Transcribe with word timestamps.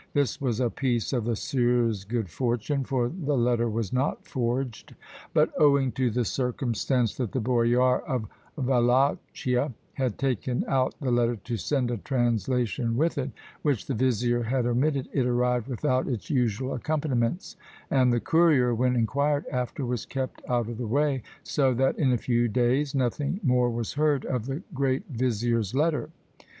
This 0.13 0.41
was 0.41 0.59
a 0.59 0.71
piece 0.71 1.13
of 1.13 1.25
the 1.25 1.35
sieur's 1.35 2.05
good 2.05 2.27
fortune, 2.27 2.83
for 2.83 3.07
the 3.07 3.37
letter 3.37 3.69
was 3.69 3.93
not 3.93 4.25
forged; 4.25 4.95
but 5.31 5.51
owing 5.59 5.91
to 5.91 6.09
the 6.09 6.25
circumstance 6.25 7.15
that 7.17 7.33
the 7.33 7.39
Boyar 7.39 7.99
of 8.07 8.25
Wallachia 8.55 9.73
had 9.93 10.17
taken 10.17 10.65
out 10.67 10.95
the 11.01 11.11
letter 11.11 11.35
to 11.35 11.55
send 11.55 11.91
a 11.91 11.97
translation 11.97 12.97
with 12.97 13.19
it, 13.19 13.29
which 13.61 13.85
the 13.85 13.93
vizier 13.93 14.41
had 14.41 14.65
omitted, 14.65 15.07
it 15.13 15.27
arrived 15.27 15.67
without 15.67 16.07
its 16.07 16.31
usual 16.31 16.73
accompaniments; 16.73 17.55
and 17.91 18.11
the 18.11 18.19
courier, 18.19 18.73
when 18.73 18.95
inquired 18.95 19.45
after, 19.51 19.85
was 19.85 20.07
kept 20.07 20.41
out 20.49 20.67
of 20.67 20.79
the 20.79 20.87
way: 20.87 21.21
so 21.43 21.75
that, 21.75 21.95
in 21.99 22.11
a 22.11 22.17
few 22.17 22.47
days, 22.47 22.95
nothing 22.95 23.39
more 23.43 23.69
was 23.69 23.93
heard 23.93 24.25
of 24.25 24.47
the 24.47 24.63
great 24.73 25.03
vizier's 25.11 25.75
letter. 25.75 26.09